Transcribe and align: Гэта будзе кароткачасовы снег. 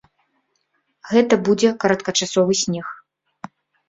Гэта 1.11 1.37
будзе 1.49 1.69
кароткачасовы 1.83 2.57
снег. 2.63 2.87